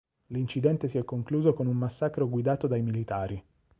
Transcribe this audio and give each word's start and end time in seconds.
L'incidente 0.29 0.87
si 0.87 0.97
è 0.97 1.05
concluso 1.05 1.53
con 1.53 1.67
un 1.67 1.77
massacro 1.77 2.27
guidato 2.27 2.65
dai 2.65 2.81
militari. 2.81 3.43